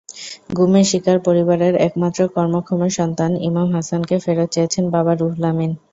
গুমের 0.51 0.85
শিকার 0.89 1.17
পরিবারের 1.27 1.73
একমাত্র 1.87 2.19
কর্মক্ষম 2.35 2.81
সন্তান 2.97 3.31
ইমাম 3.47 3.67
হাসানকে 3.75 4.15
ফেরত 4.23 4.49
চেয়েছেন 4.55 4.83
বাবা 4.95 5.11
রুহুল 5.13 5.43
আমিন। 5.51 5.71